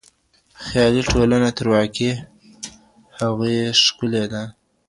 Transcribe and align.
خيالي 0.65 1.01
ټولنه 1.09 1.49
تر 1.57 1.65
واقعي 1.73 2.11
هغې 3.17 3.57
ښکلې 3.83 4.23
ده. 4.31 4.43